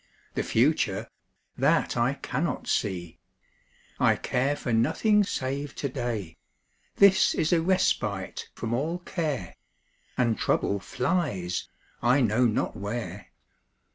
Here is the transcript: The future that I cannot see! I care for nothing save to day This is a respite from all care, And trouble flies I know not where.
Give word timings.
The 0.33 0.41
future 0.41 1.07
that 1.59 1.95
I 1.95 2.15
cannot 2.15 2.65
see! 2.65 3.19
I 3.99 4.15
care 4.15 4.55
for 4.55 4.73
nothing 4.73 5.23
save 5.23 5.75
to 5.75 5.89
day 5.89 6.37
This 6.95 7.35
is 7.35 7.53
a 7.53 7.61
respite 7.61 8.49
from 8.55 8.73
all 8.73 8.97
care, 8.97 9.55
And 10.17 10.39
trouble 10.39 10.79
flies 10.79 11.69
I 12.01 12.19
know 12.19 12.47
not 12.47 12.75
where. 12.75 13.29